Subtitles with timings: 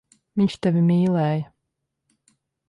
[0.39, 1.45] Viņš tevi mīlēja.